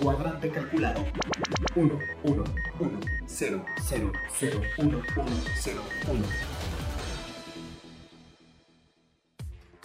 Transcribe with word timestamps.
Cuadrante 0.00 0.50
calculado. 0.50 1.04
1, 1.74 1.98
1, 2.24 2.44
1, 2.78 3.00
0, 3.26 3.64
0, 3.88 4.12
0, 4.38 4.60
1, 4.78 4.88
1, 4.88 5.04
0, 5.62 5.82
1. 6.08 6.55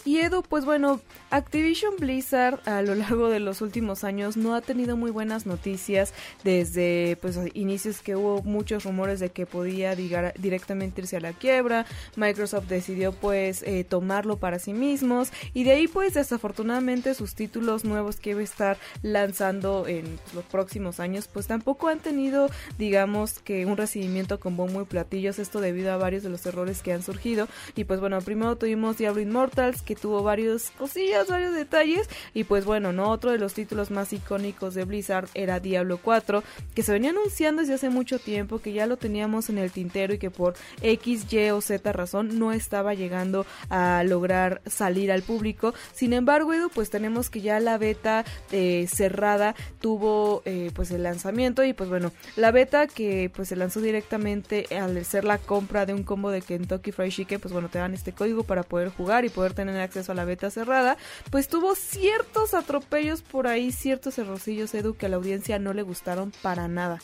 Y 0.04 0.18
Edu, 0.18 0.42
pues 0.42 0.64
bueno, 0.64 1.00
Activision 1.30 1.94
Blizzard 1.96 2.58
a 2.68 2.82
lo 2.82 2.96
largo 2.96 3.28
de 3.28 3.38
los 3.38 3.60
últimos 3.60 4.02
años 4.02 4.36
no 4.36 4.56
ha 4.56 4.60
tenido 4.60 4.96
muy 4.96 5.12
buenas 5.12 5.46
noticias. 5.46 6.12
Desde 6.42 7.16
pues 7.20 7.38
inicios 7.54 8.00
que 8.00 8.16
hubo 8.16 8.42
muchos 8.42 8.82
rumores 8.82 9.20
de 9.20 9.30
que 9.30 9.46
podía 9.46 9.94
digar, 9.94 10.34
directamente 10.38 11.02
irse 11.02 11.18
a 11.18 11.20
la 11.20 11.32
quiebra, 11.32 11.86
Microsoft 12.16 12.66
decidió 12.66 13.12
pues 13.12 13.62
eh, 13.62 13.84
tomarlo 13.84 14.38
para 14.38 14.58
sí 14.58 14.72
mismos. 14.72 15.30
Y 15.54 15.62
de 15.62 15.72
ahí 15.72 15.86
pues 15.86 16.14
desafortunadamente 16.14 17.14
sus 17.14 17.36
títulos 17.36 17.84
nuevos 17.84 18.16
que 18.16 18.30
iba 18.30 18.40
a 18.40 18.44
estar 18.44 18.78
lanzando 19.02 19.86
en 19.86 20.18
los 20.34 20.44
próximos 20.44 20.98
años 20.98 21.28
pues 21.28 21.46
tampoco 21.46 21.86
han 21.86 22.00
tenido 22.00 22.50
digamos 22.76 23.38
que 23.38 23.66
un 23.66 23.76
recibimiento 23.76 24.40
con 24.40 24.56
bombo 24.56 24.82
y 24.82 24.84
platillos, 24.84 25.38
esto 25.38 25.60
debido 25.60 25.92
a 25.92 25.96
varios 25.96 26.24
de 26.24 26.28
los 26.28 26.44
errores 26.44 26.82
que 26.82 26.92
han 26.92 27.04
surgido. 27.04 27.46
Y 27.76 27.84
pues 27.84 28.00
bueno, 28.00 28.20
primero 28.20 28.56
tuvimos 28.56 28.98
Diablo 28.98 29.20
Immortals 29.20 29.82
que 29.82 29.91
tuvo 29.94 30.22
varios 30.22 30.70
cosillas, 30.78 31.28
varios 31.28 31.54
detalles. 31.54 32.08
Y 32.34 32.44
pues 32.44 32.64
bueno, 32.64 32.92
¿no? 32.92 33.10
Otro 33.10 33.30
de 33.30 33.38
los 33.38 33.54
títulos 33.54 33.90
más 33.90 34.12
icónicos 34.12 34.74
de 34.74 34.84
Blizzard 34.84 35.28
era 35.34 35.60
Diablo 35.60 35.98
4, 36.02 36.42
que 36.74 36.82
se 36.82 36.92
venía 36.92 37.10
anunciando 37.10 37.62
desde 37.62 37.74
hace 37.74 37.90
mucho 37.90 38.18
tiempo, 38.18 38.58
que 38.58 38.72
ya 38.72 38.86
lo 38.86 38.96
teníamos 38.96 39.48
en 39.48 39.58
el 39.58 39.70
tintero 39.70 40.14
y 40.14 40.18
que 40.18 40.30
por 40.30 40.54
X, 40.80 41.32
Y 41.32 41.50
o 41.50 41.60
Z 41.60 41.92
razón 41.92 42.38
no 42.38 42.52
estaba 42.52 42.94
llegando 42.94 43.46
a 43.68 44.02
lograr 44.04 44.62
salir 44.66 45.12
al 45.12 45.22
público. 45.22 45.74
Sin 45.92 46.12
embargo, 46.12 46.52
Edu, 46.52 46.70
pues 46.70 46.90
tenemos 46.90 47.30
que 47.30 47.40
ya 47.40 47.60
la 47.60 47.78
beta 47.78 48.24
eh, 48.50 48.86
cerrada 48.92 49.54
tuvo 49.80 50.42
eh, 50.44 50.70
pues 50.74 50.90
el 50.90 51.02
lanzamiento 51.02 51.64
y 51.64 51.72
pues 51.72 51.88
bueno, 51.88 52.12
la 52.36 52.50
beta 52.50 52.86
que 52.86 53.30
pues 53.34 53.48
se 53.48 53.56
lanzó 53.56 53.80
directamente 53.80 54.66
al 54.76 55.04
ser 55.04 55.24
la 55.24 55.38
compra 55.38 55.86
de 55.86 55.94
un 55.94 56.02
combo 56.02 56.30
de 56.30 56.42
Kentucky 56.42 56.92
Fried 56.92 57.10
Chicken, 57.10 57.40
pues 57.40 57.52
bueno, 57.52 57.68
te 57.68 57.78
dan 57.78 57.94
este 57.94 58.12
código 58.12 58.44
para 58.44 58.62
poder 58.62 58.88
jugar 58.88 59.24
y 59.24 59.28
poder 59.28 59.54
tener 59.54 59.80
acceso 59.82 60.12
a 60.12 60.14
la 60.14 60.24
beta 60.24 60.50
cerrada, 60.50 60.96
pues 61.30 61.48
tuvo 61.48 61.74
ciertos 61.74 62.54
atropellos 62.54 63.22
por 63.22 63.46
ahí, 63.46 63.72
ciertos 63.72 64.18
errorcillos, 64.18 64.74
Edu, 64.74 64.94
que 64.94 65.06
a 65.06 65.08
la 65.08 65.16
audiencia 65.16 65.58
no 65.58 65.72
le 65.74 65.82
gustaron 65.82 66.32
para 66.42 66.68
nada. 66.68 67.00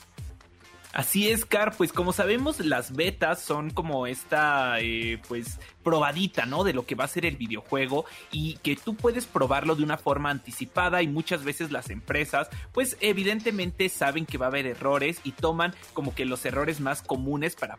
Así 0.92 1.28
es, 1.28 1.44
Car, 1.44 1.76
pues 1.76 1.92
como 1.92 2.12
sabemos 2.12 2.60
las 2.60 2.96
betas 2.96 3.42
son 3.42 3.70
como 3.70 4.06
esta, 4.06 4.80
eh, 4.80 5.20
pues, 5.28 5.60
probadita, 5.84 6.46
¿no? 6.46 6.64
De 6.64 6.72
lo 6.72 6.86
que 6.86 6.94
va 6.94 7.04
a 7.04 7.08
ser 7.08 7.26
el 7.26 7.36
videojuego 7.36 8.06
y 8.32 8.56
que 8.62 8.74
tú 8.74 8.96
puedes 8.96 9.26
probarlo 9.26 9.76
de 9.76 9.84
una 9.84 9.98
forma 9.98 10.30
anticipada 10.30 11.02
y 11.02 11.06
muchas 11.06 11.44
veces 11.44 11.70
las 11.70 11.90
empresas, 11.90 12.48
pues 12.72 12.96
evidentemente 13.00 13.88
saben 13.90 14.24
que 14.24 14.38
va 14.38 14.46
a 14.46 14.48
haber 14.48 14.66
errores 14.66 15.20
y 15.24 15.32
toman 15.32 15.74
como 15.92 16.14
que 16.14 16.24
los 16.24 16.44
errores 16.46 16.80
más 16.80 17.02
comunes 17.02 17.54
para 17.54 17.76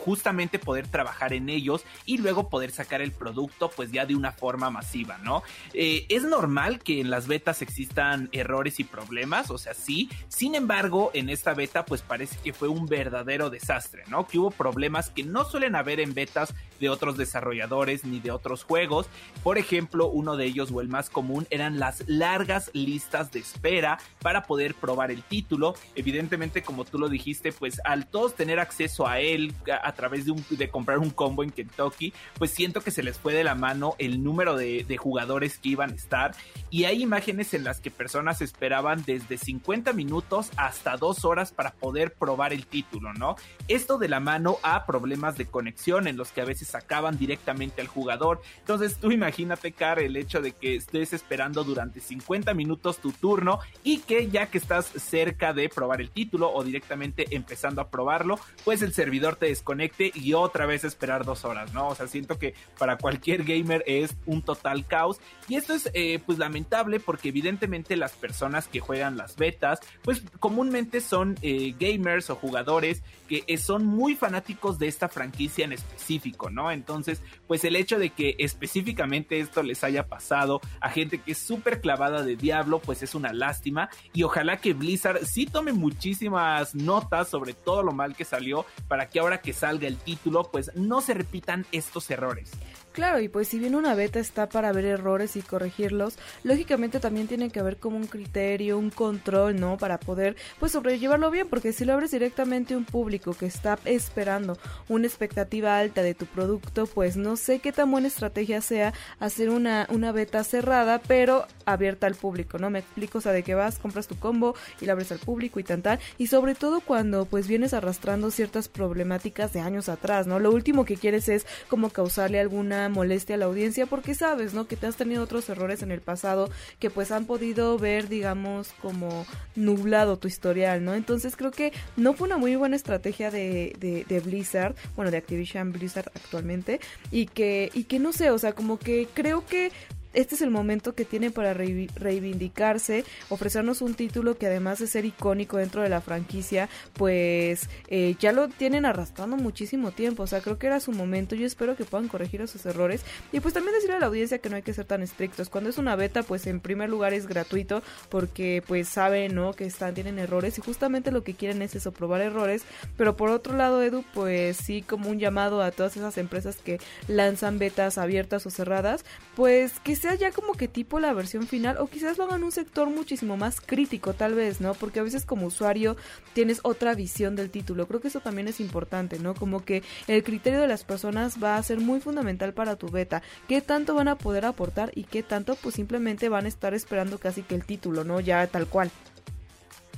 justamente 0.00 0.58
poder 0.58 0.88
trabajar 0.88 1.32
en 1.32 1.48
ellos 1.48 1.84
y 2.06 2.18
luego 2.18 2.48
poder 2.48 2.70
sacar 2.70 3.00
el 3.00 3.12
producto 3.12 3.70
pues 3.70 3.92
ya 3.92 4.06
de 4.06 4.16
una 4.16 4.32
forma 4.32 4.70
masiva, 4.70 5.18
¿no? 5.18 5.42
Eh, 5.74 6.06
es 6.08 6.24
normal 6.24 6.80
que 6.80 7.00
en 7.00 7.10
las 7.10 7.26
betas 7.26 7.62
existan 7.62 8.28
errores 8.32 8.80
y 8.80 8.84
problemas, 8.84 9.50
o 9.50 9.58
sea, 9.58 9.74
sí, 9.74 10.08
sin 10.28 10.54
embargo, 10.54 11.10
en 11.14 11.28
esta 11.28 11.54
beta 11.54 11.84
pues 11.84 12.02
parece 12.02 12.36
que 12.42 12.52
fue 12.52 12.68
un 12.68 12.86
verdadero 12.86 13.50
desastre, 13.50 14.04
¿no? 14.08 14.26
Que 14.26 14.38
hubo 14.38 14.50
problemas 14.50 15.10
que 15.10 15.22
no 15.22 15.44
suelen 15.44 15.76
haber 15.76 16.00
en 16.00 16.14
betas 16.14 16.54
de 16.80 16.88
otros 16.88 17.16
desarrolladores 17.16 18.04
ni 18.04 18.18
de 18.20 18.30
otros 18.30 18.64
juegos. 18.64 19.06
Por 19.42 19.58
ejemplo, 19.58 20.08
uno 20.08 20.36
de 20.36 20.46
ellos 20.46 20.70
o 20.72 20.80
el 20.80 20.88
más 20.88 21.10
común 21.10 21.46
eran 21.50 21.78
las 21.78 22.08
largas 22.08 22.70
listas 22.72 23.30
de 23.30 23.40
espera 23.40 23.98
para 24.20 24.44
poder 24.44 24.74
probar 24.74 25.10
el 25.10 25.22
título. 25.22 25.74
Evidentemente, 25.94 26.62
como 26.62 26.84
tú 26.84 26.98
lo 26.98 27.08
dijiste, 27.08 27.52
pues 27.52 27.80
al 27.84 28.06
todos 28.06 28.34
tener 28.34 28.58
acceso 28.58 29.06
a 29.06 29.20
él 29.20 29.54
a, 29.82 29.89
través 29.92 30.26
de, 30.26 30.70
comprar 30.70 30.98
un 30.98 31.10
combo 31.10 31.42
en 31.42 31.50
Kentucky, 31.50 32.12
pues 32.38 32.50
siento 32.50 32.80
que 32.80 32.90
se 32.90 33.02
les 33.02 33.18
fue 33.18 33.32
de 33.32 33.44
la 33.44 33.54
mano 33.54 33.94
el 33.98 34.22
número 34.22 34.56
de, 34.56 34.84
jugadores 34.98 35.58
que 35.58 35.70
iban 35.70 35.90
a 35.90 35.94
estar. 35.94 36.34
Y 36.68 36.84
hay 36.84 37.02
imágenes 37.02 37.54
en 37.54 37.64
las 37.64 37.80
que 37.80 37.90
personas 37.90 38.42
esperaban 38.42 39.02
desde 39.06 39.38
50 39.38 39.92
minutos 39.92 40.50
hasta 40.56 40.96
2 40.96 41.24
horas 41.24 41.52
para 41.52 41.72
poder 41.72 42.12
probar 42.12 42.52
el 42.52 42.66
título, 42.66 43.12
¿no? 43.14 43.36
Esto 43.68 43.98
de 43.98 44.08
la 44.08 44.20
mano 44.20 44.58
a 44.62 44.84
problemas 44.86 45.36
de 45.36 45.46
conexión 45.46 46.06
en 46.06 46.16
los 46.16 46.32
que 46.32 46.42
a 46.42 46.44
veces 46.44 46.68
sacaban 46.68 47.18
directamente 47.18 47.80
al 47.80 47.88
jugador. 47.88 48.42
Entonces 48.58 48.96
tú 48.96 49.10
imagínate, 49.10 49.72
Car, 49.72 49.98
el 49.98 50.16
hecho 50.16 50.40
de 50.40 50.52
que 50.52 50.76
estés 50.76 51.12
esperando 51.12 51.64
durante 51.64 52.00
50 52.00 52.54
minutos 52.54 52.98
tu 52.98 53.12
turno 53.12 53.60
y 53.82 53.98
que 53.98 54.28
ya 54.28 54.46
que 54.46 54.58
estás 54.58 54.86
cerca 54.86 55.52
de 55.52 55.68
probar 55.68 56.00
el 56.00 56.10
título 56.10 56.52
o 56.52 56.62
directamente 56.62 57.26
empezando 57.34 57.80
a 57.80 57.88
probarlo, 57.88 58.38
pues 58.64 58.82
el 58.82 58.92
servidor 58.92 59.36
te 59.36 59.46
desconecte 59.80 60.12
y 60.14 60.34
otra 60.34 60.66
vez 60.66 60.84
esperar 60.84 61.24
dos 61.24 61.44
horas, 61.44 61.72
¿no? 61.72 61.88
O 61.88 61.94
sea, 61.94 62.06
siento 62.06 62.38
que 62.38 62.54
para 62.78 62.98
cualquier 62.98 63.44
gamer 63.44 63.82
es 63.86 64.16
un 64.26 64.42
total 64.42 64.86
caos 64.86 65.20
y 65.48 65.56
esto 65.56 65.74
es 65.74 65.90
eh, 65.94 66.20
pues 66.24 66.38
lamentable 66.38 67.00
porque 67.00 67.28
evidentemente 67.28 67.96
las 67.96 68.12
personas 68.12 68.68
que 68.68 68.80
juegan 68.80 69.16
las 69.16 69.36
betas, 69.36 69.80
pues 70.02 70.22
comúnmente 70.38 71.00
son 71.00 71.36
eh, 71.42 71.74
gamers 71.78 72.30
o 72.30 72.36
jugadores 72.36 73.02
que 73.28 73.44
eh, 73.46 73.58
son 73.58 73.86
muy 73.86 74.16
fanáticos 74.16 74.78
de 74.78 74.88
esta 74.88 75.08
franquicia 75.08 75.64
en 75.64 75.72
específico, 75.72 76.50
¿no? 76.50 76.70
Entonces, 76.70 77.22
pues 77.46 77.64
el 77.64 77.76
hecho 77.76 77.98
de 77.98 78.10
que 78.10 78.34
específicamente 78.38 79.40
esto 79.40 79.62
les 79.62 79.84
haya 79.84 80.06
pasado 80.06 80.60
a 80.80 80.90
gente 80.90 81.18
que 81.18 81.32
es 81.32 81.38
súper 81.38 81.80
clavada 81.80 82.22
de 82.22 82.36
Diablo, 82.36 82.80
pues 82.80 83.02
es 83.02 83.14
una 83.14 83.32
lástima 83.32 83.88
y 84.12 84.24
ojalá 84.24 84.60
que 84.60 84.74
Blizzard 84.74 85.24
sí 85.24 85.46
tome 85.46 85.72
muchísimas 85.72 86.74
notas 86.74 87.28
sobre 87.28 87.54
todo 87.54 87.82
lo 87.82 87.92
mal 87.92 88.16
que 88.16 88.24
salió 88.24 88.66
para 88.88 89.08
que 89.08 89.20
ahora 89.20 89.40
que 89.40 89.52
salga 89.52 89.69
el 89.88 89.96
título, 89.96 90.50
pues 90.50 90.70
no 90.74 91.00
se 91.00 91.14
repitan 91.14 91.66
estos 91.72 92.10
errores. 92.10 92.50
Claro, 92.92 93.20
y 93.20 93.28
pues 93.28 93.46
si 93.46 93.60
bien 93.60 93.76
una 93.76 93.94
beta 93.94 94.18
está 94.18 94.48
para 94.48 94.72
ver 94.72 94.84
errores 94.84 95.36
y 95.36 95.42
corregirlos, 95.42 96.18
lógicamente 96.42 96.98
también 96.98 97.28
tiene 97.28 97.50
que 97.50 97.60
haber 97.60 97.76
como 97.76 97.96
un 97.96 98.08
criterio, 98.08 98.78
un 98.78 98.90
control, 98.90 99.60
¿no? 99.60 99.78
Para 99.78 100.00
poder 100.00 100.34
pues 100.58 100.72
sobrellevarlo 100.72 101.30
bien, 101.30 101.46
porque 101.48 101.72
si 101.72 101.84
lo 101.84 101.92
abres 101.92 102.10
directamente 102.10 102.74
a 102.74 102.78
un 102.78 102.84
público 102.84 103.32
que 103.32 103.46
está 103.46 103.78
esperando 103.84 104.58
una 104.88 105.06
expectativa 105.06 105.78
alta 105.78 106.02
de 106.02 106.14
tu 106.14 106.26
producto, 106.26 106.86
pues 106.86 107.16
no 107.16 107.36
sé 107.36 107.60
qué 107.60 107.70
tan 107.70 107.92
buena 107.92 108.08
estrategia 108.08 108.60
sea 108.60 108.92
hacer 109.20 109.50
una, 109.50 109.86
una 109.90 110.10
beta 110.10 110.42
cerrada, 110.42 111.00
pero 111.06 111.46
abierta 111.66 112.08
al 112.08 112.16
público, 112.16 112.58
¿no? 112.58 112.70
Me 112.70 112.80
explico, 112.80 113.18
o 113.18 113.20
sea, 113.20 113.30
de 113.30 113.44
que 113.44 113.54
vas, 113.54 113.78
compras 113.78 114.08
tu 114.08 114.18
combo 114.18 114.56
y 114.80 114.86
la 114.86 114.94
abres 114.94 115.12
al 115.12 115.20
público 115.20 115.60
y 115.60 115.64
tan 115.64 115.82
tal, 115.82 116.00
y 116.18 116.26
sobre 116.26 116.56
todo 116.56 116.80
cuando 116.80 117.24
pues 117.24 117.46
vienes 117.46 117.72
arrastrando 117.72 118.32
ciertas 118.32 118.68
problemáticas 118.68 119.52
de 119.52 119.60
años 119.60 119.88
atrás, 119.88 120.26
¿no? 120.26 120.40
Lo 120.40 120.50
último 120.50 120.84
que 120.84 120.96
quieres 120.96 121.28
es 121.28 121.46
como 121.68 121.90
causarle 121.90 122.40
alguna 122.40 122.79
molestia 122.88 123.34
a 123.34 123.38
la 123.38 123.46
audiencia 123.46 123.86
porque 123.86 124.14
sabes, 124.14 124.54
¿no? 124.54 124.66
Que 124.66 124.76
te 124.76 124.86
has 124.86 124.96
tenido 124.96 125.22
otros 125.22 125.48
errores 125.48 125.82
en 125.82 125.90
el 125.90 126.00
pasado 126.00 126.50
que 126.78 126.90
pues 126.90 127.12
han 127.12 127.26
podido 127.26 127.78
ver, 127.78 128.08
digamos, 128.08 128.72
como 128.80 129.26
nublado 129.56 130.18
tu 130.18 130.28
historial, 130.28 130.84
¿no? 130.84 130.94
Entonces 130.94 131.36
creo 131.36 131.50
que 131.50 131.72
no 131.96 132.14
fue 132.14 132.26
una 132.26 132.38
muy 132.38 132.56
buena 132.56 132.76
estrategia 132.76 133.30
de, 133.30 133.74
de, 133.78 134.04
de 134.08 134.20
Blizzard, 134.20 134.74
bueno, 134.96 135.10
de 135.10 135.18
Activision 135.18 135.72
Blizzard 135.72 136.10
actualmente, 136.14 136.80
y 137.10 137.26
que, 137.26 137.70
y 137.74 137.84
que 137.84 137.98
no 137.98 138.12
sé, 138.12 138.30
o 138.30 138.38
sea, 138.38 138.52
como 138.52 138.78
que 138.78 139.08
creo 139.12 139.44
que 139.46 139.70
este 140.12 140.34
es 140.34 140.42
el 140.42 140.50
momento 140.50 140.94
que 140.94 141.04
tiene 141.04 141.30
para 141.30 141.54
reivindicarse, 141.54 143.04
ofrecernos 143.28 143.80
un 143.82 143.94
título 143.94 144.36
que 144.36 144.46
además 144.46 144.78
de 144.78 144.86
ser 144.86 145.04
icónico 145.04 145.58
dentro 145.58 145.82
de 145.82 145.88
la 145.88 146.00
franquicia, 146.00 146.68
pues 146.94 147.68
eh, 147.88 148.16
ya 148.18 148.32
lo 148.32 148.48
tienen 148.48 148.84
arrastrando 148.84 149.36
muchísimo 149.36 149.92
tiempo. 149.92 150.24
O 150.24 150.26
sea, 150.26 150.40
creo 150.40 150.58
que 150.58 150.66
era 150.66 150.80
su 150.80 150.92
momento. 150.92 151.34
Yo 151.34 151.46
espero 151.46 151.76
que 151.76 151.84
puedan 151.84 152.08
corregir 152.08 152.40
esos 152.40 152.64
errores. 152.66 153.04
Y 153.32 153.40
pues 153.40 153.54
también 153.54 153.74
decirle 153.74 153.96
a 153.96 154.00
la 154.00 154.06
audiencia 154.06 154.38
que 154.38 154.50
no 154.50 154.56
hay 154.56 154.62
que 154.62 154.74
ser 154.74 154.84
tan 154.84 155.02
estrictos. 155.02 155.48
Cuando 155.48 155.70
es 155.70 155.78
una 155.78 155.96
beta, 155.96 156.22
pues 156.22 156.46
en 156.46 156.60
primer 156.60 156.90
lugar 156.90 157.14
es 157.14 157.26
gratuito 157.26 157.82
porque 158.08 158.62
pues 158.66 158.88
saben, 158.88 159.34
¿no? 159.34 159.52
Que 159.52 159.66
están, 159.66 159.94
tienen 159.94 160.18
errores 160.18 160.58
y 160.58 160.62
justamente 160.62 161.10
lo 161.10 161.22
que 161.22 161.34
quieren 161.34 161.62
es 161.62 161.74
eso, 161.74 161.92
probar 161.92 162.20
errores. 162.20 162.64
Pero 162.96 163.16
por 163.16 163.30
otro 163.30 163.56
lado, 163.56 163.82
Edu, 163.82 164.04
pues 164.12 164.56
sí 164.56 164.82
como 164.82 165.08
un 165.08 165.18
llamado 165.18 165.62
a 165.62 165.70
todas 165.70 165.96
esas 165.96 166.18
empresas 166.18 166.56
que 166.56 166.80
lanzan 167.06 167.58
betas 167.58 167.98
abiertas 167.98 168.46
o 168.46 168.50
cerradas, 168.50 169.04
pues 169.36 169.78
que 169.80 169.99
sea 170.00 170.14
ya 170.14 170.32
como 170.32 170.54
que 170.54 170.66
tipo 170.66 170.98
la 170.98 171.12
versión 171.12 171.46
final 171.46 171.76
o 171.78 171.86
quizás 171.86 172.18
lo 172.18 172.24
hagan 172.24 172.42
un 172.42 172.52
sector 172.52 172.88
muchísimo 172.88 173.36
más 173.36 173.60
crítico 173.60 174.14
tal 174.14 174.34
vez, 174.34 174.60
¿no? 174.60 174.74
Porque 174.74 175.00
a 175.00 175.02
veces 175.02 175.26
como 175.26 175.46
usuario 175.46 175.96
tienes 176.32 176.60
otra 176.62 176.94
visión 176.94 177.36
del 177.36 177.50
título. 177.50 177.86
Creo 177.86 178.00
que 178.00 178.08
eso 178.08 178.20
también 178.20 178.48
es 178.48 178.60
importante, 178.60 179.18
¿no? 179.18 179.34
Como 179.34 179.64
que 179.64 179.82
el 180.06 180.24
criterio 180.24 180.60
de 180.60 180.68
las 180.68 180.84
personas 180.84 181.42
va 181.42 181.56
a 181.56 181.62
ser 181.62 181.78
muy 181.80 182.00
fundamental 182.00 182.54
para 182.54 182.76
tu 182.76 182.88
beta. 182.88 183.22
¿Qué 183.46 183.60
tanto 183.60 183.94
van 183.94 184.08
a 184.08 184.16
poder 184.16 184.46
aportar 184.46 184.90
y 184.94 185.04
qué 185.04 185.22
tanto 185.22 185.54
pues 185.56 185.74
simplemente 185.74 186.28
van 186.28 186.46
a 186.46 186.48
estar 186.48 186.74
esperando 186.74 187.18
casi 187.18 187.42
que 187.42 187.54
el 187.54 187.64
título, 187.64 188.04
¿no? 188.04 188.20
Ya 188.20 188.46
tal 188.46 188.66
cual. 188.66 188.90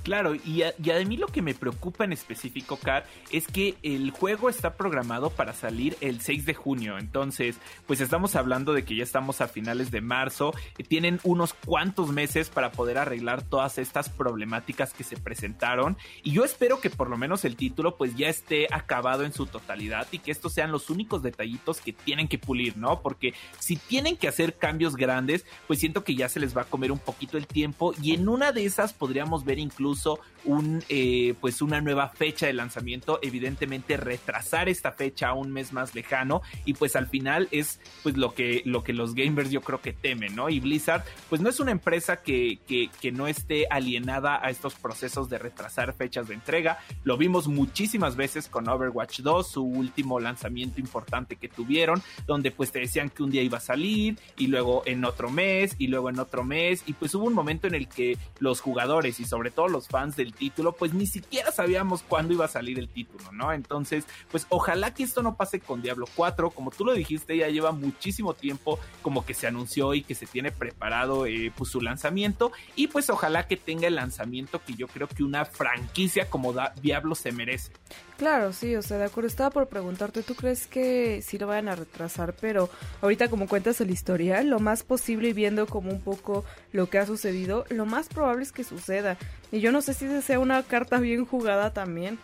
Claro, 0.02 0.34
y 0.34 0.62
a, 0.62 0.74
mí 1.06 1.16
lo 1.16 1.28
que 1.28 1.42
me 1.42 1.54
preocupa 1.54 2.04
en 2.04 2.12
específico, 2.12 2.76
Car, 2.76 3.06
es 3.30 3.46
que 3.46 3.76
el 3.82 4.10
juego 4.10 4.48
está 4.48 4.74
programado 4.74 5.30
para 5.30 5.52
salir 5.52 5.96
el 6.00 6.20
6 6.20 6.44
de 6.44 6.54
junio. 6.54 6.98
Entonces, 6.98 7.56
pues 7.86 8.00
estamos 8.00 8.34
hablando 8.34 8.72
de 8.72 8.84
que 8.84 8.96
ya 8.96 9.04
estamos 9.04 9.40
a 9.40 9.48
finales 9.48 9.90
de 9.92 10.00
marzo. 10.00 10.54
tienen 10.88 11.20
unos 11.22 11.54
cuantos 11.54 12.10
meses 12.10 12.48
para 12.48 12.72
poder 12.72 12.98
arreglar 12.98 13.42
todas 13.42 13.78
estas 13.78 14.08
problemáticas 14.08 14.92
que 14.92 15.04
se 15.04 15.16
presentaron. 15.16 15.96
Y 16.24 16.32
yo 16.32 16.44
espero 16.44 16.80
que 16.80 16.90
por 16.90 17.08
lo 17.08 17.16
menos 17.16 17.44
el 17.44 17.56
título 17.56 17.96
pues 17.96 18.16
ya 18.16 18.28
esté 18.28 18.66
acabado 18.70 19.24
en 19.24 19.32
su 19.32 19.46
totalidad 19.46 20.08
y 20.10 20.18
que 20.18 20.32
estos 20.32 20.52
sean 20.52 20.72
los 20.72 20.90
únicos 20.90 21.22
detallitos 21.22 21.80
que 21.80 21.92
tienen 21.92 22.26
que 22.26 22.38
pulir, 22.38 22.76
¿no? 22.76 23.00
Porque 23.02 23.34
si 23.60 23.76
tienen 23.76 24.16
que 24.16 24.28
hacer 24.28 24.58
cambios 24.58 24.96
grandes, 24.96 25.46
pues 25.68 25.78
siento 25.78 26.02
que 26.02 26.16
ya 26.16 26.28
se 26.28 26.40
les 26.40 26.56
va 26.56 26.62
a 26.62 26.66
comer 26.66 26.90
un 26.90 26.98
poquito 26.98 27.38
el 27.38 27.46
tiempo 27.46 27.94
y 28.02 28.14
en 28.14 28.28
una 28.28 28.50
de 28.50 28.64
esas 28.64 28.92
podríamos 28.92 29.44
ver 29.44 29.58
incluso 29.92 30.20
un, 30.44 30.82
eh, 30.88 31.34
pues 31.40 31.62
una 31.62 31.80
nueva 31.80 32.08
fecha 32.08 32.46
de 32.46 32.52
lanzamiento, 32.52 33.18
evidentemente 33.22 33.96
retrasar 33.96 34.68
esta 34.68 34.90
fecha 34.90 35.28
a 35.28 35.34
un 35.34 35.52
mes 35.52 35.72
más 35.72 35.94
lejano 35.94 36.42
y 36.64 36.74
pues 36.74 36.96
al 36.96 37.06
final 37.06 37.46
es 37.52 37.80
pues 38.02 38.16
lo 38.16 38.34
que, 38.34 38.62
lo 38.64 38.82
que 38.82 38.92
los 38.92 39.14
gamers 39.14 39.50
yo 39.50 39.60
creo 39.60 39.80
que 39.80 39.92
temen, 39.92 40.34
¿no? 40.34 40.48
Y 40.48 40.60
Blizzard 40.60 41.04
pues 41.28 41.40
no 41.40 41.48
es 41.48 41.60
una 41.60 41.70
empresa 41.70 42.22
que, 42.22 42.58
que, 42.66 42.90
que 43.00 43.12
no 43.12 43.28
esté 43.28 43.66
alienada 43.70 44.44
a 44.44 44.50
estos 44.50 44.74
procesos 44.74 45.28
de 45.28 45.38
retrasar 45.38 45.94
fechas 45.94 46.26
de 46.26 46.34
entrega, 46.34 46.78
lo 47.04 47.16
vimos 47.16 47.46
muchísimas 47.46 48.16
veces 48.16 48.48
con 48.48 48.68
Overwatch 48.68 49.20
2, 49.20 49.46
su 49.46 49.62
último 49.62 50.18
lanzamiento 50.18 50.80
importante 50.80 51.36
que 51.36 51.48
tuvieron, 51.48 52.02
donde 52.26 52.50
pues 52.50 52.72
te 52.72 52.80
decían 52.80 53.10
que 53.10 53.22
un 53.22 53.30
día 53.30 53.42
iba 53.42 53.58
a 53.58 53.60
salir 53.60 54.18
y 54.36 54.48
luego 54.48 54.82
en 54.86 55.04
otro 55.04 55.30
mes 55.30 55.76
y 55.78 55.86
luego 55.86 56.10
en 56.10 56.18
otro 56.18 56.42
mes 56.42 56.82
y 56.86 56.94
pues 56.94 57.14
hubo 57.14 57.26
un 57.26 57.34
momento 57.34 57.66
en 57.66 57.74
el 57.74 57.88
que 57.88 58.18
los 58.40 58.60
jugadores 58.60 59.20
y 59.20 59.24
sobre 59.24 59.50
todo 59.50 59.68
los 59.68 59.81
fans 59.88 60.16
del 60.16 60.32
título, 60.32 60.72
pues 60.72 60.94
ni 60.94 61.06
siquiera 61.06 61.50
sabíamos 61.52 62.02
cuándo 62.02 62.34
iba 62.34 62.44
a 62.44 62.48
salir 62.48 62.78
el 62.78 62.88
título, 62.88 63.32
¿no? 63.32 63.52
Entonces, 63.52 64.06
pues 64.30 64.46
ojalá 64.48 64.94
que 64.94 65.02
esto 65.02 65.22
no 65.22 65.36
pase 65.36 65.60
con 65.60 65.82
Diablo 65.82 66.06
4, 66.14 66.50
como 66.50 66.70
tú 66.70 66.84
lo 66.84 66.92
dijiste, 66.94 67.36
ya 67.36 67.48
lleva 67.48 67.72
muchísimo 67.72 68.34
tiempo 68.34 68.78
como 69.02 69.24
que 69.24 69.34
se 69.34 69.46
anunció 69.46 69.94
y 69.94 70.02
que 70.02 70.14
se 70.14 70.26
tiene 70.26 70.50
preparado 70.50 71.26
eh, 71.26 71.52
pues 71.56 71.70
su 71.70 71.80
lanzamiento 71.80 72.52
y 72.76 72.88
pues 72.88 73.10
ojalá 73.10 73.46
que 73.46 73.56
tenga 73.56 73.86
el 73.86 73.96
lanzamiento 73.96 74.60
que 74.64 74.74
yo 74.74 74.86
creo 74.88 75.08
que 75.08 75.22
una 75.22 75.44
franquicia 75.44 76.28
como 76.28 76.54
Diablo 76.80 77.14
se 77.14 77.32
merece. 77.32 77.72
Claro, 78.18 78.52
sí, 78.52 78.76
o 78.76 78.82
sea, 78.82 78.98
de 78.98 79.04
acuerdo, 79.04 79.26
estaba 79.26 79.50
por 79.50 79.68
preguntarte, 79.68 80.22
¿tú 80.22 80.34
crees 80.34 80.66
que 80.66 81.22
sí 81.22 81.38
lo 81.38 81.48
vayan 81.48 81.68
a 81.68 81.74
retrasar? 81.74 82.34
Pero 82.40 82.70
ahorita 83.00 83.28
como 83.28 83.48
cuentas 83.48 83.80
el 83.80 83.90
historial, 83.90 84.48
lo 84.48 84.60
más 84.60 84.84
posible 84.84 85.30
y 85.30 85.32
viendo 85.32 85.66
como 85.66 85.90
un 85.90 86.00
poco 86.00 86.44
lo 86.70 86.88
que 86.88 86.98
ha 86.98 87.06
sucedido, 87.06 87.64
lo 87.70 87.84
más 87.84 88.08
probable 88.08 88.44
es 88.44 88.52
que 88.52 88.64
suceda. 88.64 89.16
Y 89.52 89.60
yo 89.60 89.70
no 89.70 89.82
sé 89.82 89.94
si 89.94 90.22
sea 90.22 90.40
una 90.40 90.62
carta 90.64 90.98
bien 90.98 91.24
jugada 91.24 91.72
también. 91.72 92.18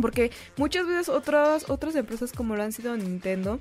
Porque 0.00 0.30
muchas 0.56 0.86
veces 0.86 1.08
otras, 1.08 1.68
otras 1.68 1.94
empresas 1.96 2.32
como 2.32 2.56
lo 2.56 2.62
han 2.62 2.72
sido 2.72 2.96
Nintendo 2.96 3.60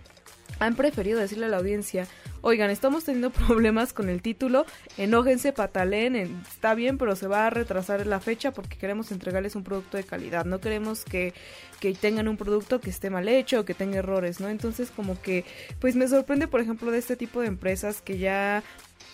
han 0.59 0.75
preferido 0.75 1.19
decirle 1.19 1.45
a 1.45 1.50
la 1.50 1.57
audiencia, 1.57 2.07
oigan, 2.41 2.69
estamos 2.69 3.06
teniendo 3.06 3.29
problemas 3.47 3.94
con 3.94 4.09
el 4.09 4.21
título, 4.21 4.65
enójense, 4.97 5.53
pataleen, 5.53 6.15
está 6.15 6.73
bien, 6.73 6.97
pero 6.97 7.15
se 7.15 7.27
va 7.27 7.47
a 7.47 7.50
retrasar 7.50 8.06
la 8.06 8.19
fecha 8.19 8.51
porque 8.51 8.77
queremos 8.77 9.12
entregarles 9.12 9.55
un 9.55 9.63
producto 9.63 9.97
de 9.97 10.03
calidad, 10.03 10.45
no 10.45 10.59
queremos 10.59 11.05
que, 11.05 11.33
que 11.79 11.94
tengan 11.94 12.27
un 12.27 12.38
producto 12.38 12.81
que 12.81 12.89
esté 12.89 13.09
mal 13.09 13.27
hecho 13.27 13.62
o 13.62 13.65
que 13.65 13.73
tenga 13.73 13.97
errores, 13.97 14.39
¿no? 14.39 14.50
Entonces 14.50 14.91
como 14.91 15.21
que, 15.21 15.45
pues 15.79 15.95
me 15.95 16.07
sorprende, 16.07 16.47
por 16.47 16.62
ejemplo, 16.62 16.91
de 16.91 17.00
este 17.00 17.15
tipo 17.15 17.41
de 17.41 17.47
empresas 17.47 18.01
que 18.01 18.17
ya 18.17 18.63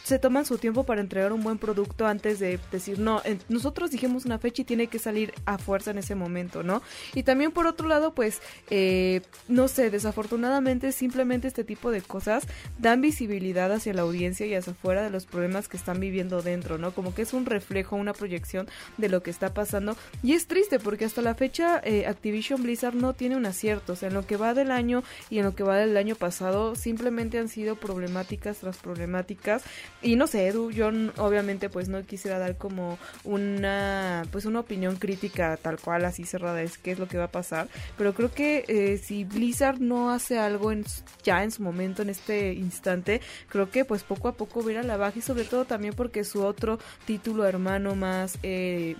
se 0.05 0.19
toman 0.19 0.45
su 0.45 0.59
tiempo 0.59 0.83
para 0.83 1.01
entregar 1.01 1.33
un 1.33 1.41
buen 1.41 1.57
producto 1.57 2.05
antes 2.05 2.37
de 2.37 2.59
decir, 2.71 2.99
no, 2.99 3.23
nosotros 3.49 3.89
dijimos 3.89 4.23
una 4.25 4.37
fecha 4.37 4.61
y 4.61 4.65
tiene 4.65 4.85
que 4.85 4.99
salir 4.99 5.33
a 5.45 5.57
fuerza 5.57 5.89
en 5.89 5.97
ese 5.97 6.13
momento, 6.13 6.61
¿no? 6.61 6.83
Y 7.15 7.23
también 7.23 7.51
por 7.51 7.65
otro 7.65 7.87
lado, 7.87 8.13
pues, 8.13 8.39
eh, 8.69 9.21
no 9.47 9.67
sé, 9.67 9.89
desafortunadamente 9.89 10.91
simplemente 10.91 11.47
este 11.47 11.63
tipo 11.63 11.89
de 11.89 12.03
cosas 12.03 12.43
dan 12.77 13.01
visibilidad 13.01 13.71
hacia 13.71 13.95
la 13.95 14.03
audiencia 14.03 14.45
y 14.45 14.53
hacia 14.53 14.73
afuera 14.73 15.01
de 15.01 15.09
los 15.09 15.25
problemas 15.25 15.67
que 15.67 15.75
están 15.75 15.99
viviendo 15.99 16.43
dentro, 16.43 16.77
¿no? 16.77 16.93
Como 16.93 17.15
que 17.15 17.23
es 17.23 17.33
un 17.33 17.47
reflejo, 17.47 17.95
una 17.95 18.13
proyección 18.13 18.67
de 18.97 19.09
lo 19.09 19.23
que 19.23 19.31
está 19.31 19.55
pasando. 19.55 19.97
Y 20.21 20.33
es 20.33 20.45
triste 20.45 20.77
porque 20.77 21.05
hasta 21.05 21.23
la 21.23 21.33
fecha 21.33 21.81
eh, 21.83 22.05
Activision 22.05 22.61
Blizzard 22.61 22.93
no 22.93 23.13
tiene 23.13 23.37
un 23.37 23.47
acierto, 23.47 23.93
o 23.93 23.95
sea, 23.95 24.09
en 24.09 24.13
lo 24.13 24.27
que 24.27 24.37
va 24.37 24.53
del 24.53 24.69
año 24.69 25.03
y 25.31 25.39
en 25.39 25.45
lo 25.45 25.55
que 25.55 25.63
va 25.63 25.77
del 25.77 25.97
año 25.97 26.15
pasado 26.15 26.75
simplemente 26.75 27.39
han 27.39 27.49
sido 27.49 27.75
problemáticas 27.75 28.57
tras 28.57 28.77
problemáticas 28.77 29.63
y 30.05 30.15
no 30.15 30.27
sé, 30.27 30.47
Edu, 30.47 30.69
yo 30.69 30.89
obviamente 31.17 31.67
pues 31.69 31.89
no 31.89 32.05
quisiera 32.05 32.37
dar 32.37 32.57
como 32.57 32.99
una 33.23 34.23
pues 34.31 34.45
una 34.45 34.59
opinión 34.59 34.97
crítica 34.97 35.57
tal 35.57 35.79
cual 35.79 36.05
así 36.05 36.25
cerrada 36.25 36.61
es 36.61 36.77
qué 36.77 36.91
es 36.91 36.99
lo 36.99 37.07
que 37.07 37.17
va 37.17 37.25
a 37.25 37.31
pasar, 37.31 37.67
pero 37.97 38.13
creo 38.13 38.31
que 38.31 38.65
eh, 38.67 38.99
si 38.99 39.23
Blizzard 39.23 39.79
no 39.79 40.11
hace 40.11 40.37
algo 40.37 40.71
ya 41.23 41.43
en 41.43 41.49
su 41.49 41.63
momento, 41.63 42.03
en 42.03 42.09
este 42.09 42.53
instante, 42.53 43.19
creo 43.49 43.71
que 43.71 43.83
pues 43.83 44.03
poco 44.03 44.27
a 44.27 44.33
poco 44.33 44.63
a 44.65 44.83
la 44.83 44.97
baja 44.97 45.17
y 45.17 45.21
sobre 45.21 45.43
todo 45.43 45.65
también 45.65 45.95
porque 45.95 46.23
su 46.23 46.43
otro 46.43 46.77
título 47.05 47.45
hermano 47.45 47.95
más 47.95 48.37
eh, 48.43 48.95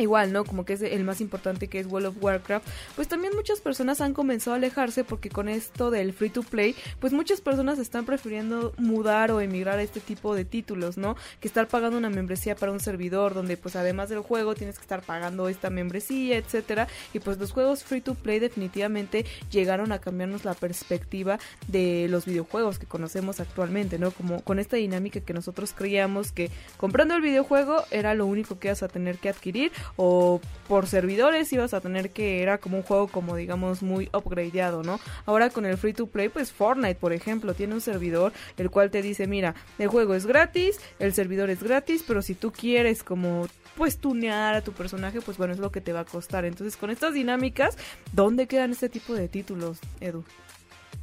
igual, 0.00 0.32
¿no? 0.32 0.44
Como 0.44 0.64
que 0.64 0.74
es 0.74 0.82
el 0.82 1.04
más 1.04 1.20
importante 1.20 1.68
que 1.68 1.78
es 1.80 1.86
World 1.86 2.08
of 2.08 2.16
Warcraft, 2.20 2.66
pues 2.96 3.08
también 3.08 3.34
muchas 3.34 3.60
personas 3.60 4.00
han 4.00 4.14
comenzado 4.14 4.54
a 4.54 4.56
alejarse 4.56 5.04
porque 5.04 5.30
con 5.30 5.48
esto 5.48 5.90
del 5.90 6.12
free 6.12 6.30
to 6.30 6.42
play, 6.42 6.74
pues 6.98 7.12
muchas 7.12 7.40
personas 7.40 7.78
están 7.78 8.06
prefiriendo 8.06 8.72
mudar 8.78 9.30
o 9.30 9.40
emigrar 9.40 9.78
a 9.78 9.82
este 9.82 10.00
tipo 10.00 10.34
de 10.34 10.44
títulos, 10.44 10.96
¿no? 10.96 11.16
Que 11.40 11.48
estar 11.48 11.68
pagando 11.68 11.98
una 11.98 12.10
membresía 12.10 12.56
para 12.56 12.72
un 12.72 12.80
servidor 12.80 13.34
donde 13.34 13.56
pues 13.56 13.76
además 13.76 14.08
del 14.08 14.20
juego 14.20 14.54
tienes 14.54 14.76
que 14.76 14.82
estar 14.82 15.02
pagando 15.02 15.48
esta 15.48 15.70
membresía, 15.70 16.36
etcétera, 16.36 16.88
y 17.12 17.20
pues 17.20 17.38
los 17.38 17.52
juegos 17.52 17.84
free 17.84 18.00
to 18.00 18.14
play 18.14 18.38
definitivamente 18.38 19.24
llegaron 19.50 19.92
a 19.92 19.98
cambiarnos 19.98 20.44
la 20.44 20.54
perspectiva 20.54 21.38
de 21.68 22.06
los 22.08 22.24
videojuegos 22.26 22.78
que 22.78 22.86
conocemos 22.86 23.40
actualmente, 23.40 23.98
¿no? 23.98 24.10
Como 24.10 24.42
con 24.42 24.58
esta 24.58 24.76
dinámica 24.76 25.20
que 25.20 25.34
nosotros 25.34 25.72
creíamos 25.76 26.32
que 26.32 26.50
comprando 26.76 27.14
el 27.14 27.22
videojuego 27.22 27.84
era 27.90 28.14
lo 28.14 28.26
único 28.26 28.58
que 28.58 28.68
ibas 28.68 28.82
a 28.82 28.88
tener 28.88 29.18
que 29.18 29.28
adquirir 29.28 29.72
o 29.96 30.40
por 30.68 30.86
servidores 30.86 31.52
ibas 31.52 31.74
a 31.74 31.80
tener 31.80 32.10
que 32.10 32.42
era 32.42 32.58
como 32.58 32.78
un 32.78 32.82
juego 32.82 33.08
como 33.08 33.36
digamos 33.36 33.82
muy 33.82 34.08
upgradeado, 34.12 34.82
¿no? 34.82 35.00
Ahora 35.26 35.50
con 35.50 35.66
el 35.66 35.76
free 35.76 35.92
to 35.92 36.06
play, 36.06 36.28
pues 36.28 36.52
Fortnite, 36.52 36.94
por 36.94 37.12
ejemplo, 37.12 37.54
tiene 37.54 37.74
un 37.74 37.80
servidor 37.80 38.32
el 38.56 38.70
cual 38.70 38.90
te 38.90 39.02
dice, 39.02 39.26
mira, 39.26 39.54
el 39.78 39.88
juego 39.88 40.14
es 40.14 40.26
gratis, 40.26 40.78
el 40.98 41.12
servidor 41.14 41.50
es 41.50 41.62
gratis, 41.62 42.04
pero 42.06 42.22
si 42.22 42.34
tú 42.34 42.52
quieres 42.52 43.02
como 43.02 43.46
pues 43.76 43.98
tunear 43.98 44.54
a 44.54 44.62
tu 44.62 44.72
personaje, 44.72 45.20
pues 45.20 45.38
bueno, 45.38 45.54
es 45.54 45.58
lo 45.58 45.72
que 45.72 45.80
te 45.80 45.92
va 45.92 46.00
a 46.00 46.04
costar. 46.04 46.44
Entonces, 46.44 46.76
con 46.76 46.90
estas 46.90 47.14
dinámicas, 47.14 47.78
¿dónde 48.12 48.46
quedan 48.46 48.72
este 48.72 48.88
tipo 48.88 49.14
de 49.14 49.28
títulos, 49.28 49.78
Edu? 50.00 50.24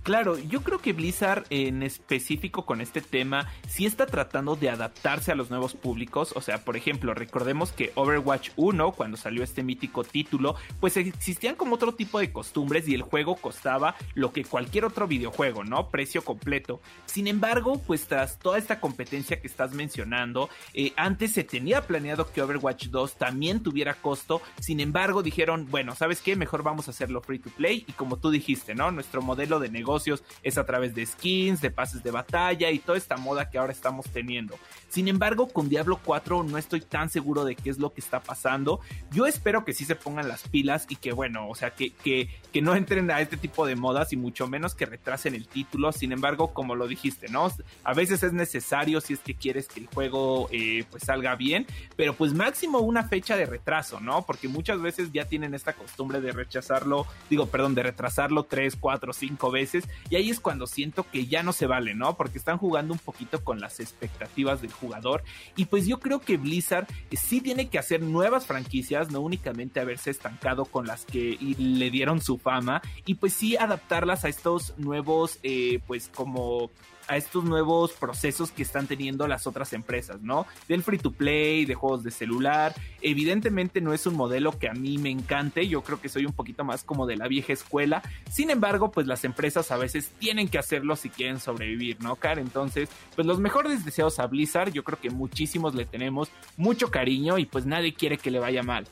Claro, 0.04 0.38
yo 0.40 0.64
creo 0.64 0.80
que 0.80 0.94
Blizzard 0.94 1.46
en 1.50 1.84
específico 1.84 2.66
con 2.66 2.80
este 2.80 3.02
tema 3.02 3.52
sí 3.68 3.86
está 3.86 4.06
tratando 4.06 4.56
de 4.56 4.70
adaptarse 4.70 5.34
a 5.34 5.36
los 5.36 5.50
nuevos 5.50 5.74
públicos. 5.74 6.32
O 6.36 6.42
sea, 6.42 6.64
por 6.64 6.78
ejemplo, 6.78 7.14
recordemos 7.14 7.74
que 7.74 7.92
Overwatch 7.96 8.52
1, 8.56 8.94
cuando 8.94 9.18
salió 9.18 9.44
este 9.44 9.64
mítico 9.64 10.06
título, 10.06 10.56
pues 10.80 10.96
existían 10.96 11.56
como 11.56 11.76
otro 11.76 11.94
tipo 11.94 12.20
de 12.20 12.32
costumbres 12.32 12.88
y 12.88 12.94
el 12.94 13.02
juego 13.02 13.36
costaba 13.36 13.96
lo 14.16 14.32
que 14.32 14.46
cualquier 14.46 14.86
otro 14.86 15.08
videojuego, 15.08 15.66
¿no? 15.66 15.90
Precio 15.90 16.24
completo. 16.24 16.80
Sin 17.06 17.28
embargo, 17.28 17.82
pues 17.86 18.08
tras 18.08 18.40
toda 18.40 18.58
esta 18.58 18.80
competencia 18.80 19.42
que 19.42 19.48
estás 19.48 19.74
mencionando, 19.74 20.50
eh, 20.74 20.94
antes 20.96 21.34
se 21.34 21.44
tenía 21.44 21.86
planeado 21.86 22.32
que 22.32 22.42
Overwatch 22.42 22.88
2 22.88 23.18
también 23.18 23.62
tuviera 23.62 23.96
costo. 23.96 24.42
Sin 24.62 24.80
embargo, 24.80 25.22
dijeron, 25.22 25.68
bueno, 25.70 25.96
¿sabes 25.96 26.22
qué? 26.22 26.36
Mejor 26.36 26.64
vamos 26.64 26.88
a 26.88 26.92
hacerlo 26.92 27.22
free 27.22 27.40
to 27.40 27.50
play 27.50 27.84
y 27.88 27.92
como 27.92 28.18
tú 28.18 28.32
dijiste, 28.32 28.74
¿no? 28.74 28.92
Nuestro 28.92 29.22
modelo 29.22 29.60
de 29.60 29.70
negocios 29.78 30.24
es 30.44 30.58
a 30.58 30.66
través 30.66 30.96
de 30.96 31.06
skins, 31.06 31.62
de 31.62 31.72
pases 31.72 32.04
de 32.04 32.12
batalla 32.12 32.72
y 32.72 32.80
toda 32.80 32.98
esta 32.98 33.18
moda 33.18 33.50
que 33.50 33.58
ahora 33.58 33.72
estamos 33.72 34.08
teniendo. 34.08 34.56
Sin 34.90 35.08
embargo, 35.08 35.48
con 35.48 35.70
Diablo 35.70 36.00
4 36.04 36.44
no 36.44 36.58
estoy 36.58 36.82
tan 36.82 37.10
seguro 37.10 37.46
de 37.46 37.56
qué 37.56 37.70
es 37.70 37.78
lo 37.78 37.94
que 37.94 38.02
está 38.02 38.22
pasando. 38.22 38.80
Yo 39.12 39.28
espero 39.28 39.66
que 39.66 39.74
sí 39.74 39.86
se 39.86 39.96
pongan 39.96 40.28
las 40.28 40.48
pilas 40.48 40.86
y 40.90 40.96
que, 40.96 41.12
bueno, 41.12 41.48
o 41.50 41.56
sea, 41.56 41.72
que, 41.72 41.92
que, 41.92 42.30
que 42.52 42.62
no 42.62 42.76
entren 42.76 43.12
a 43.12 43.22
este 43.22 43.38
tipo 43.38 43.66
de 43.66 43.76
modas 43.76 44.14
y 44.14 44.18
mucho 44.18 44.48
menos 44.48 44.76
que 44.76 44.86
retrasen 44.86 45.36
el 45.36 45.48
título. 45.48 45.92
Sin 45.92 46.12
embargo, 46.12 46.54
como 46.54 46.76
lo 46.76 46.88
dijiste, 46.88 47.28
¿no? 47.30 47.52
A 47.84 47.94
veces 47.94 48.24
es 48.24 48.34
necesario 48.34 49.02
si 49.02 49.14
es 49.14 49.20
que 49.20 49.36
quieres 49.36 49.68
que 49.68 49.82
el 49.82 49.88
juego 49.88 50.50
eh, 50.52 50.86
pues 50.90 51.04
salga 51.04 51.36
bien, 51.36 51.68
pero 51.96 52.14
pues 52.14 52.34
máximo 52.34 52.80
una 52.80 53.04
fecha 53.04 53.36
de 53.36 53.46
retraso, 53.46 54.00
¿no? 54.00 54.26
Porque 54.26 54.48
muchas 54.48 54.82
veces 54.82 55.12
ya 55.12 55.26
tienen 55.26 55.54
esta 55.54 55.74
costumbre 55.74 56.22
de 56.22 56.32
rechazarlo, 56.32 57.06
digo, 57.30 57.48
perdón, 57.48 57.76
de 57.76 57.84
retrasarlo 57.84 58.44
tres, 58.44 58.76
cuatro, 58.80 59.14
cinco 59.14 59.52
veces 59.52 59.67
y 60.10 60.16
ahí 60.16 60.30
es 60.30 60.40
cuando 60.40 60.68
siento 60.68 61.06
que 61.12 61.28
ya 61.28 61.44
no 61.44 61.54
se 61.54 61.68
vale, 61.68 61.94
¿no? 61.94 62.16
Porque 62.16 62.38
están 62.38 62.58
jugando 62.58 62.94
un 62.94 63.00
poquito 63.00 63.44
con 63.44 63.60
las 63.60 63.80
expectativas 63.80 64.62
del 64.62 64.72
jugador 64.72 65.24
y 65.56 65.66
pues 65.66 65.88
yo 65.88 66.00
creo 66.00 66.20
que 66.20 66.38
Blizzard 66.38 66.88
sí 67.12 67.42
tiene 67.42 67.70
que 67.70 67.80
hacer 67.80 68.02
nuevas 68.02 68.46
franquicias, 68.46 69.12
no 69.12 69.22
únicamente 69.22 69.80
haberse 69.80 70.12
estancado 70.12 70.66
con 70.66 70.88
las 70.88 71.06
que 71.06 71.38
le 71.58 71.90
dieron 71.90 72.22
su 72.22 72.38
fama 72.38 72.82
y 73.06 73.16
pues 73.16 73.34
sí 73.34 73.58
adaptarlas 73.58 74.26
a 74.26 74.30
estos 74.30 74.78
nuevos, 74.78 75.40
eh, 75.44 75.80
pues 75.88 76.10
como 76.14 76.72
a 77.08 77.18
estos 77.18 77.44
nuevos 77.44 77.94
procesos 77.94 78.52
que 78.52 78.64
están 78.64 78.88
teniendo 78.88 79.28
las 79.28 79.48
otras 79.48 79.74
empresas, 79.74 80.22
¿no? 80.22 80.46
Del 80.68 80.84
free 80.84 80.98
to 80.98 81.12
play, 81.12 81.66
de 81.66 81.76
juegos 81.76 82.04
de 82.04 82.12
celular. 82.12 82.74
Evidentemente 83.02 83.82
no 83.82 83.94
es 83.94 84.06
un 84.06 84.16
modelo 84.16 84.58
que 84.58 84.70
a 84.70 84.74
mí 84.74 84.98
me 84.98 85.10
encante, 85.10 85.68
yo 85.68 85.84
creo 85.84 86.02
que 86.02 86.10
soy 86.10 86.26
un 86.26 86.34
poquito 86.34 86.64
más 86.64 86.84
como 86.84 87.06
de 87.06 87.18
la 87.18 87.28
vieja 87.28 87.54
escuela. 87.54 88.02
Sin 88.30 88.50
embargo, 88.50 88.92
pues 88.92 89.08
las 89.08 89.24
empresas 89.24 89.72
a 89.72 89.78
veces 89.78 90.12
tienen 90.20 90.48
que 90.48 90.58
hacerlo 90.58 90.96
si 90.96 91.10
quieren 91.10 91.40
sobrevivir, 91.40 92.02
¿no, 92.02 92.16
Car? 92.16 92.40
Entonces, 92.40 92.90
pues 93.16 93.26
los 93.26 93.40
mejores 93.40 93.86
deseos 93.86 94.20
a 94.20 94.28
Blizzard, 94.28 94.72
yo 94.72 94.84
creo 94.84 95.00
que 95.00 95.10
muchísimos 95.10 95.76
le 95.76 95.86
tenemos 95.86 96.30
mucho 96.58 96.92
cariño 96.92 97.38
y 97.38 97.46
pues 97.46 97.66
nadie 97.66 97.94
quiere 97.94 98.18
que 98.18 98.32
le 98.32 98.40
vaya 98.40 98.64
mal. 98.64 98.86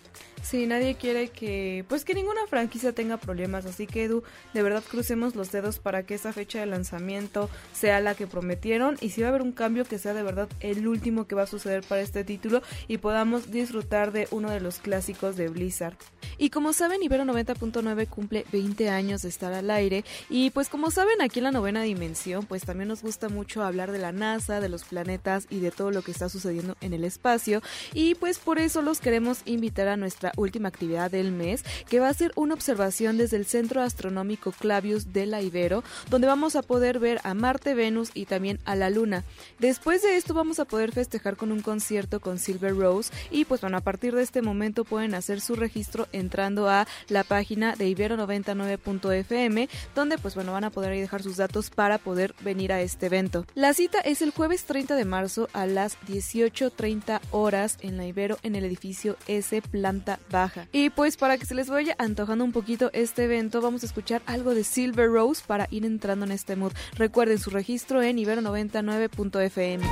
Sí, 0.45 0.67
nadie 0.67 0.93
quiere 0.93 1.29
que, 1.29 1.85
pues 1.89 2.05
que 2.05 2.13
ninguna 2.13 2.45
franquicia 2.45 2.93
tenga 2.93 3.17
problemas, 3.17 3.65
así 3.65 3.87
que 3.87 4.03
Edu, 4.03 4.21
de 4.53 4.61
verdad 4.61 4.83
crucemos 4.87 5.35
los 5.35 5.51
dedos 5.51 5.79
para 5.79 6.03
que 6.03 6.13
esa 6.13 6.33
fecha 6.33 6.59
de 6.59 6.67
lanzamiento 6.67 7.49
sea 7.73 7.99
la 7.99 8.13
que 8.13 8.27
prometieron 8.27 8.95
y 9.01 9.09
si 9.09 9.21
va 9.21 9.27
a 9.27 9.29
haber 9.31 9.41
un 9.41 9.53
cambio 9.53 9.85
que 9.85 9.97
sea 9.97 10.13
de 10.13 10.21
verdad 10.21 10.47
el 10.59 10.87
último 10.87 11.25
que 11.25 11.33
va 11.33 11.41
a 11.41 11.47
suceder 11.47 11.81
para 11.81 12.01
este 12.01 12.23
título 12.23 12.61
y 12.87 12.99
podamos 12.99 13.49
disfrutar 13.49 14.11
de 14.11 14.27
uno 14.29 14.51
de 14.51 14.59
los 14.59 14.77
clásicos 14.77 15.35
de 15.35 15.47
Blizzard. 15.47 15.97
Y 16.37 16.51
como 16.51 16.73
saben, 16.73 17.01
Ibero 17.01 17.23
90.9 17.23 18.07
cumple 18.07 18.45
20 18.51 18.89
años 18.89 19.23
de 19.23 19.29
estar 19.29 19.51
al 19.51 19.71
aire 19.71 20.05
y 20.29 20.51
pues 20.51 20.69
como 20.69 20.91
saben 20.91 21.23
aquí 21.23 21.39
en 21.39 21.45
la 21.45 21.51
novena 21.53 21.81
dimensión, 21.81 22.45
pues 22.45 22.65
también 22.65 22.89
nos 22.89 23.01
gusta 23.01 23.29
mucho 23.29 23.63
hablar 23.63 23.91
de 23.91 23.97
la 23.97 24.11
NASA, 24.11 24.61
de 24.61 24.69
los 24.69 24.83
planetas 24.83 25.47
y 25.49 25.59
de 25.59 25.71
todo 25.71 25.89
lo 25.89 26.03
que 26.03 26.11
está 26.11 26.29
sucediendo 26.29 26.77
en 26.81 26.93
el 26.93 27.03
espacio 27.03 27.63
y 27.95 28.13
pues 28.13 28.37
por 28.37 28.59
eso 28.59 28.83
los 28.83 28.99
queremos 28.99 29.41
invitar 29.45 29.87
a 29.87 29.97
nuestra 29.97 30.33
última 30.35 30.69
actividad 30.69 31.11
del 31.11 31.31
mes, 31.31 31.63
que 31.89 31.99
va 31.99 32.09
a 32.09 32.13
ser 32.13 32.31
una 32.35 32.53
observación 32.53 33.17
desde 33.17 33.37
el 33.37 33.45
Centro 33.45 33.81
Astronómico 33.81 34.51
Clavius 34.51 35.13
de 35.13 35.25
la 35.25 35.41
Ibero, 35.41 35.83
donde 36.09 36.27
vamos 36.27 36.55
a 36.55 36.61
poder 36.61 36.99
ver 36.99 37.19
a 37.23 37.33
Marte, 37.33 37.73
Venus 37.73 38.11
y 38.13 38.25
también 38.25 38.59
a 38.65 38.75
la 38.75 38.89
Luna. 38.89 39.23
Después 39.59 40.01
de 40.01 40.17
esto 40.17 40.33
vamos 40.33 40.59
a 40.59 40.65
poder 40.65 40.91
festejar 40.91 41.35
con 41.35 41.51
un 41.51 41.61
concierto 41.61 42.19
con 42.19 42.39
Silver 42.39 42.75
Rose 42.75 43.11
y 43.31 43.45
pues 43.45 43.61
bueno, 43.61 43.77
a 43.77 43.81
partir 43.81 44.15
de 44.15 44.23
este 44.23 44.41
momento 44.41 44.85
pueden 44.85 45.15
hacer 45.15 45.41
su 45.41 45.55
registro 45.55 46.07
entrando 46.11 46.69
a 46.69 46.87
la 47.09 47.23
página 47.23 47.75
de 47.75 47.87
ibero99.fm, 47.87 49.69
donde 49.93 50.17
pues 50.17 50.35
bueno, 50.35 50.53
van 50.53 50.63
a 50.63 50.69
poder 50.69 50.91
ahí 50.91 51.01
dejar 51.01 51.23
sus 51.23 51.37
datos 51.37 51.69
para 51.69 51.97
poder 51.97 52.33
venir 52.41 52.71
a 52.71 52.81
este 52.81 53.07
evento. 53.07 53.45
La 53.55 53.73
cita 53.73 53.99
es 53.99 54.21
el 54.21 54.31
jueves 54.31 54.65
30 54.65 54.95
de 54.95 55.05
marzo 55.05 55.49
a 55.53 55.65
las 55.65 55.99
18.30 56.07 57.21
horas 57.31 57.77
en 57.81 57.97
la 57.97 58.05
Ibero 58.05 58.37
en 58.43 58.55
el 58.55 58.65
edificio 58.65 59.17
S 59.27 59.61
Planta 59.61 60.19
baja. 60.29 60.67
Y 60.71 60.89
pues 60.89 61.17
para 61.17 61.37
que 61.37 61.45
se 61.45 61.55
les 61.55 61.69
vaya 61.69 61.95
antojando 61.97 62.43
un 62.43 62.51
poquito 62.51 62.89
este 62.93 63.25
evento, 63.25 63.61
vamos 63.61 63.83
a 63.83 63.85
escuchar 63.85 64.21
algo 64.25 64.53
de 64.53 64.63
Silver 64.63 65.09
Rose 65.09 65.43
para 65.45 65.67
ir 65.71 65.85
entrando 65.85 66.25
en 66.25 66.31
este 66.31 66.55
mood. 66.55 66.73
Recuerden 66.95 67.39
su 67.39 67.49
registro 67.49 68.01
en 68.01 68.17
ibero99.fm. 68.17 69.85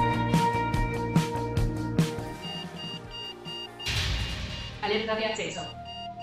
Alerta 4.82 5.16
de 5.16 5.26
acceso. 5.26 5.62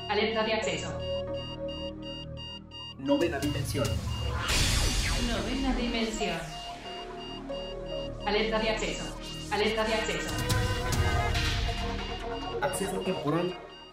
Alerta 0.09 0.45
de 0.45 0.53
acceso. 0.53 0.99
Novena 2.99 3.39
dimensión. 3.39 3.87
Novena 5.27 5.75
dimensión. 5.75 6.39
Alerta 8.27 8.59
de 8.59 8.71
acceso. 8.71 9.17
Alerta 9.51 9.85
de 9.85 9.95
acceso. 9.95 10.31
Acceso 12.61 13.01
temporal. 13.01 13.70